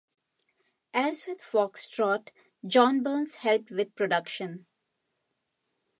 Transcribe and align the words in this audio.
As 0.95 1.27
with 1.27 1.43
"Foxtrot", 1.43 2.29
John 2.65 3.03
Burns 3.03 3.35
helped 3.35 3.69
with 3.69 3.93
production. 3.93 4.65